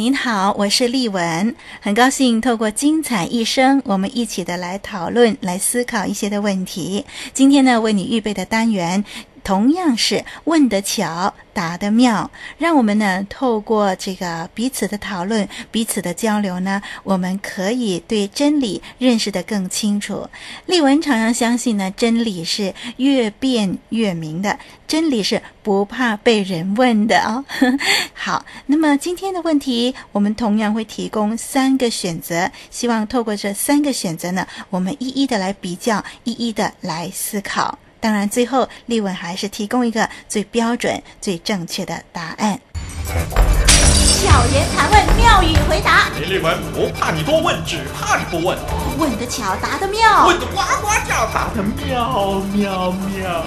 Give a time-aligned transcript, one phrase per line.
[0.00, 7.04] 您好，我是丽文，很高兴透过精彩一生，我们一起的来讨论、来思考一些的问题。
[7.34, 9.04] 今天呢，为你预备的单元。
[9.50, 20.28] 同样是问得巧，答得妙，让我们呢透过这个彼此的讨论、彼此的交流呢，我们可以对真理认识得更清楚。
[20.66, 24.56] 丽文常常相信呢，真理是越辩越明的，
[24.86, 27.44] 真理是不怕被人问的哦。
[28.14, 37.76] 好，那么今天的问题，我们同样会提供三个选择，希望透过这三个选择呢，我们一一的来比较，一一的来思考。
[38.00, 42.58] 当然，最后立文还是提供一个最标准、最正确的答案。
[43.06, 46.08] 巧言盘问，妙语回答。
[46.26, 48.56] 丽文不怕你多问，只怕你不问。
[48.98, 50.26] 问得巧，答得妙。
[50.26, 53.44] 问得呱呱叫，答得妙妙妙。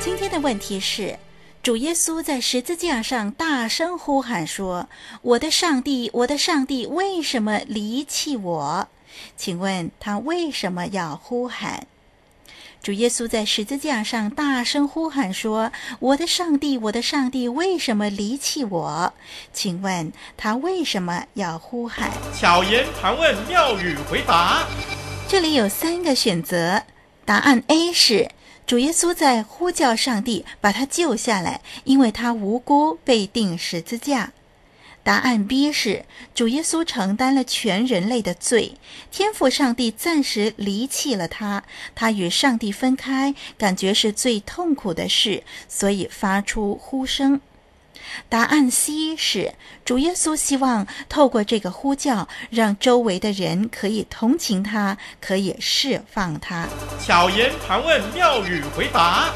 [0.00, 1.16] 今天的问题是：
[1.62, 4.88] 主耶稣在十字架上大声呼喊说
[5.20, 8.88] ：“我的上帝，我的上帝，为什么离弃我？”
[9.36, 11.86] 请问他为什么要呼喊？
[12.80, 19.12] 主耶稣在十字架上大声呼喊说：“我的上帝，我的上帝，为什么离弃我？”
[19.52, 22.10] 请问他为什么要呼喊？
[22.38, 24.64] 巧言盘问，妙语回答。
[25.28, 26.84] 这里有三个选择，
[27.26, 28.30] 答案 A 是
[28.68, 34.34] 主耶稣在呼叫上帝把他救下来，因为他无辜被钉十字架。
[35.02, 38.74] 答案 B 是主耶稣承担了全人类的罪，
[39.10, 41.64] 天赋上帝暂时离弃了他，
[41.94, 47.40] 他与上帝分开，感觉是最痛苦的事，所以发出呼声。
[48.28, 49.54] 答案 C 是
[49.84, 56.68] 主耶稣希望透过这个呼叫，让周围的人可以同情他，可以释放他。
[57.04, 59.32] 巧言盘问，妙语回答。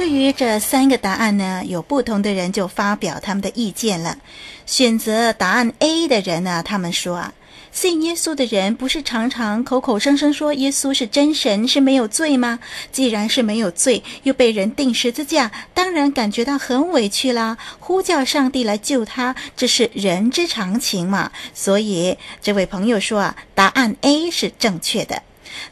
[0.00, 4.16] 对于这三个答案呢，有不同的人就发表他们的意见了。
[4.64, 7.34] 选择答案 A 的人呢，他们说啊，
[7.70, 12.60] 信耶稣的人不是常常口口声声说耶稣是真神，是没有罪吗？
[12.90, 17.58] 既然是没有罪，又被人钉十字架，当然感觉到很委屈啦。
[17.78, 21.30] 呼叫上帝来救他，这是人之常情嘛。
[21.52, 25.20] 所以这位朋友说啊，答案 A 是正确的。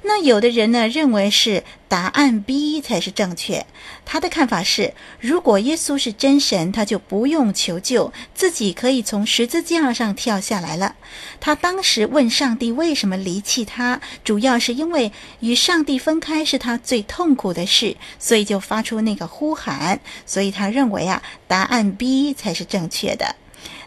[0.02, 3.66] 那有的人呢，认为是答案 B 才是正确。
[4.04, 10.96] 他的看法是，如果耶稣是真神，他就不用求救，自己可以从十字架上跳下来了。
[11.40, 20.00] 他当时问上帝为什么离弃他，主要是因为与上帝分开是他最痛苦的事，所以就发出那个呼喊。
[20.24, 23.36] 所以他认为啊，答案 B 才是正确的。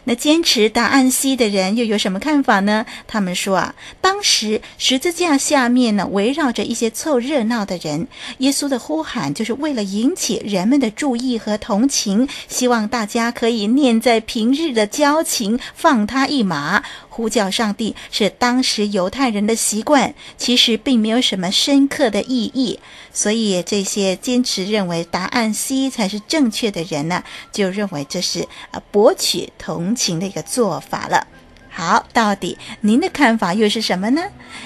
[0.04, 2.84] 那坚持答案 C 的人又有什么看法呢？
[3.06, 8.08] 他们说啊，当时十字架下面呢，围绕着一些凑热闹的人，
[8.38, 16.82] 耶稣的呼喊就是为了引起人们的注意和同情，希望大家可以念在平日的交情，放他一马。
[17.14, 22.80] 呼叫上帝是当时犹太人的习惯，其实并没有什么深刻的意义。
[23.12, 31.26] 所以这些坚持认为答案 C 才是正确的人呢，就认为这是啊博取同情的一个做法了。
[31.74, 34.22] 好，到底您的看法又是什么呢？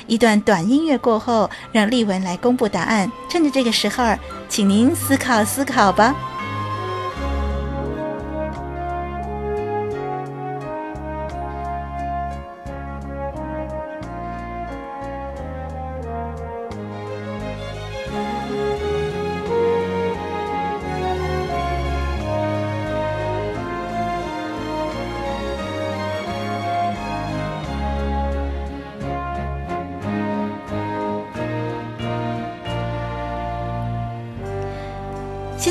[0.08, 3.10] 一段短音乐过后，让丽文来公布答案。
[3.28, 4.16] 趁着这个时候，
[4.48, 6.14] 请您思考思考吧。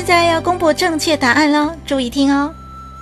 [0.06, 2.54] 现在要公布正确答案了注意听哦。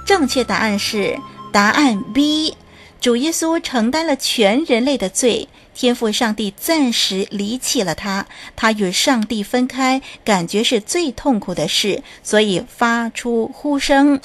[0.06, 1.14] 正确答案是
[1.52, 2.56] 答案 b
[2.98, 8.24] 主耶稣承担了全人类的罪天赋上帝暂时离弃了他
[8.56, 14.18] 他与上帝分开感觉是最痛苦的事所以发出呼声。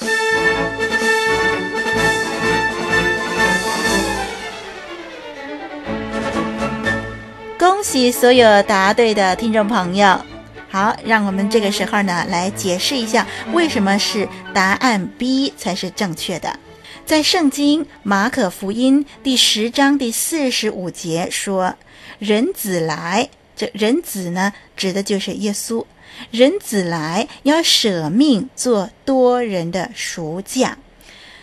[7.58, 10.39] 恭喜所有答对的听众朋友。
[10.72, 16.56] 好，让我们这个时候呢来解释一下，为什么是答案 B 才是正确的。
[17.04, 21.74] 在圣经马可福音第十章第四十五节说
[22.20, 25.84] ：“人子来，这人子呢，指的就是耶稣。
[26.30, 30.78] 人子来要舍命做多人的赎价。”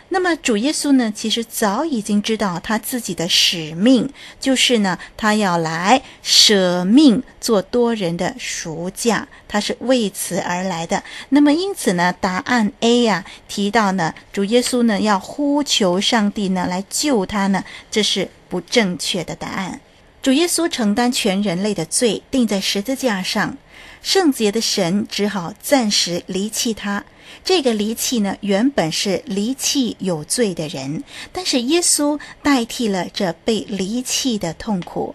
[0.10, 4.10] 那么主耶稣呢，其实早已经知道他自己的使命，
[4.40, 11.04] 就是呢，他要来舍命做多人的赎价，他是为此而来的。
[11.30, 19.82] 那么因此呢，答案 A 呀、啊、提到呢，主耶稣呢要呼求上帝呢来救他呢，这是不正确的答案。
[20.22, 23.58] 主耶稣承担全人类的罪，钉在十字架上，
[24.02, 27.04] 圣洁的神只好暂时离弃他。
[27.44, 35.14] 这个离弃呢，原本是离弃有罪的人，但是耶稣代替了这被离弃的痛苦。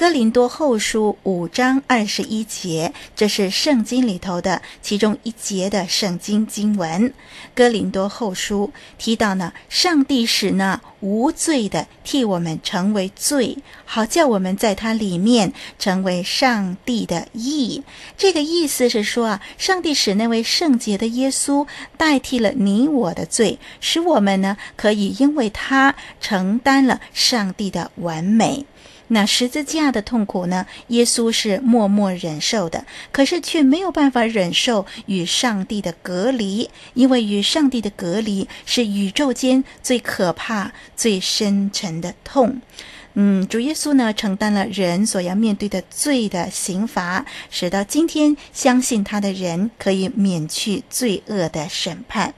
[0.00, 7.12] 哥林多后书五章二十一节，这是圣经里头的其中一节的圣经经文。
[7.54, 17.82] 哥林多后书提到呢，上帝使呢无罪的替我们成为罪，好叫我们在他里面成为上帝的义。
[18.16, 21.66] 这个意思是说啊，上帝使那位圣洁的耶稣
[21.98, 28.64] 代替了你我的罪，使我们呢可以因为他承担了上帝的完美。
[29.12, 30.64] 那十字架的痛苦呢？
[30.88, 42.60] 耶稣是默默忍受的，可是却没有办法忍受与上帝的隔离，因为与上帝的隔离是宇宙间最可怕、最深沉的痛。
[43.14, 52.32] 嗯，主耶稣呢，承担了人所要面对的罪的刑罚，使到今天相信他的人可以免去罪恶的审判。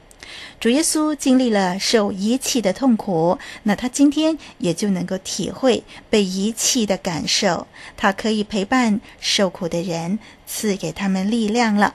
[0.61, 7.67] 主耶稣经历了受遗弃的痛苦，那他今天也就能够体会被遗弃的感受。
[7.97, 11.95] 他可以陪伴受苦的人，赐给他们力量了。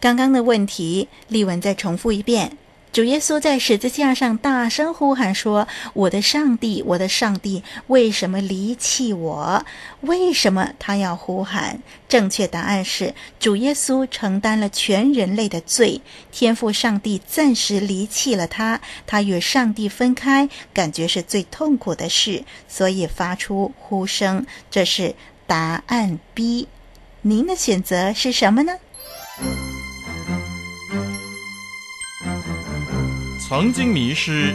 [0.00, 2.56] 刚刚的问题，例文再重复一遍。
[2.92, 9.64] 主耶稣在十字架上大声呼喊说：“我的上帝，我的上帝，为什么离弃我？
[10.00, 16.00] 为什么他要呼喊？”正确答案是：主耶稣承担了全人类的罪，
[16.32, 24.44] 天父上帝暂时离弃了他，他与上帝分开，感觉是最痛苦的事，所以发出呼声。
[24.68, 25.14] 这是
[25.46, 26.66] 答案 B。
[27.22, 28.72] 您的选择是什么呢？
[33.50, 34.54] 曾经迷失，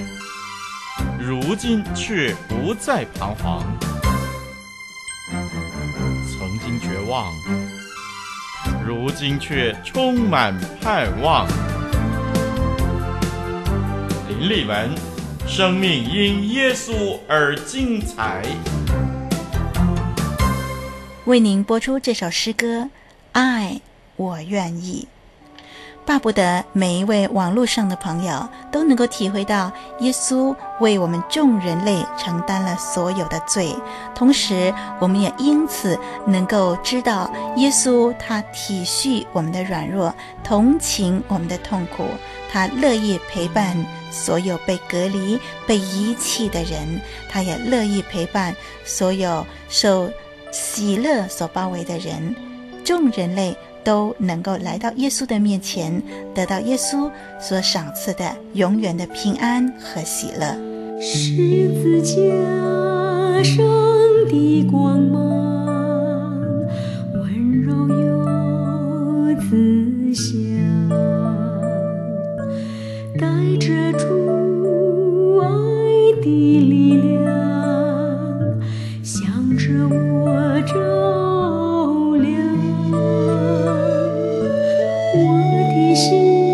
[1.19, 3.61] 如今却不再彷徨；
[6.31, 7.29] 曾经绝望，
[8.87, 11.45] 如今却充满盼望。
[14.29, 14.89] 林立文，
[15.45, 18.45] 生命因耶稣而精彩。
[21.25, 22.83] 为您播出这首诗歌
[23.33, 23.81] 《爱
[24.15, 25.05] 我愿意》。
[26.05, 29.71] 巴不得每一位网络上的朋友都能够体会到
[30.01, 33.75] 耶稣为我们众人类承担了所有的罪，
[34.13, 35.97] 同时我们也因此
[36.27, 42.05] 能够知道耶稣他体恤我们的软弱，同情我们的痛苦，
[42.51, 43.75] 他乐意陪伴
[44.11, 50.07] 所有被隔离、被遗弃的人，他也乐意陪伴所有受
[50.51, 52.35] 喜乐所包围的人，
[52.83, 53.57] 众人类。
[53.85, 56.01] 都能够来到耶稣的面前，
[56.33, 60.57] 得到耶稣所赏赐的永远的平安和喜乐。
[60.99, 62.15] 十字架
[63.43, 63.63] 上
[64.27, 66.41] 的光芒，
[67.13, 68.25] 温柔又
[69.41, 70.33] 慈祥，
[73.19, 73.27] 带
[73.59, 74.24] 着主
[85.95, 86.44] 是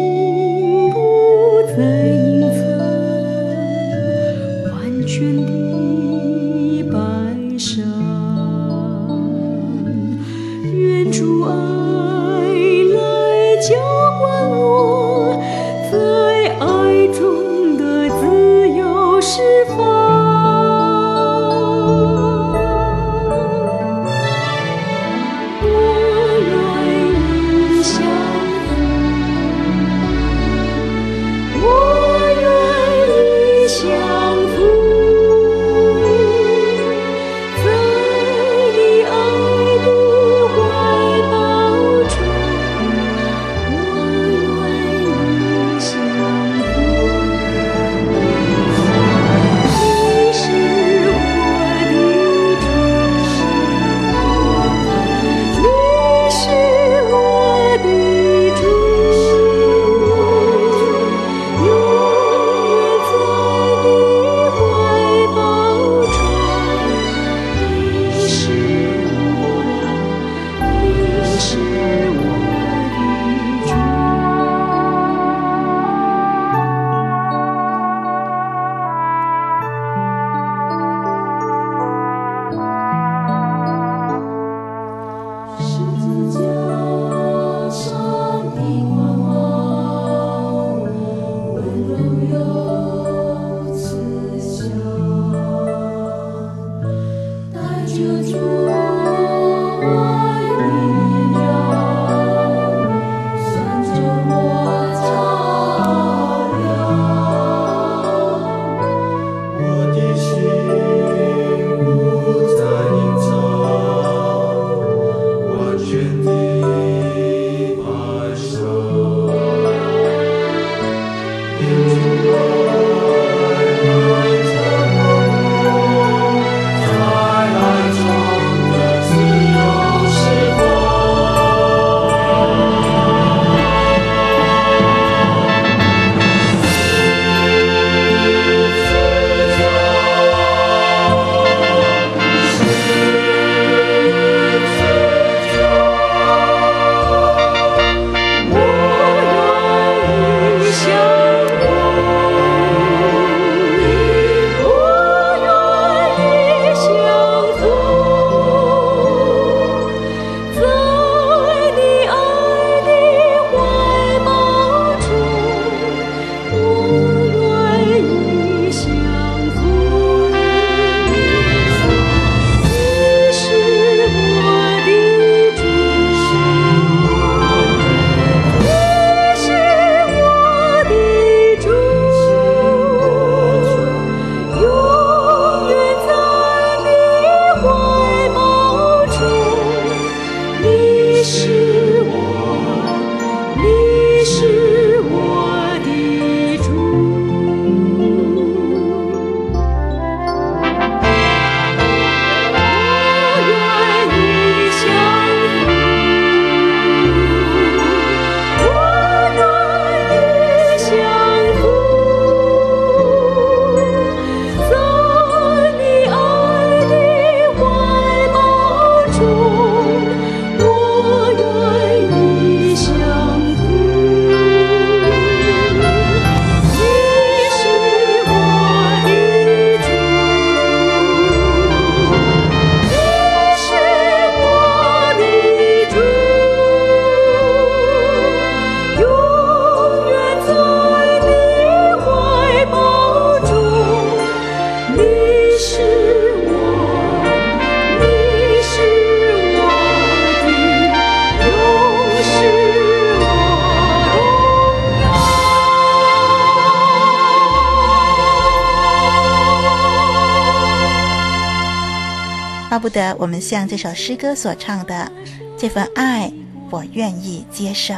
[262.92, 265.12] 得我们像这首诗歌所唱的，
[265.58, 266.32] 这份爱
[266.70, 267.94] 我愿意接受。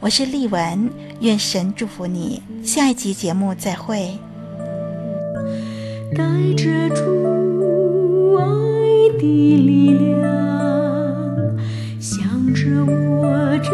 [0.00, 2.42] 我是丽文，愿神祝福你。
[2.62, 4.16] 下一集节目再会。
[6.14, 6.22] 带
[6.56, 8.44] 着主爱
[9.18, 10.30] 的力量，
[12.00, 13.70] 向着我照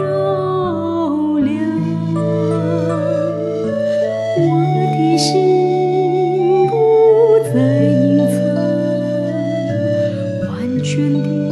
[11.12, 11.51] 完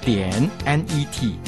[0.00, 1.47] 点 n e t。